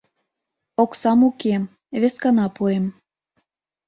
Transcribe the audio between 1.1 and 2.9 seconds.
уке... вескана пуэм.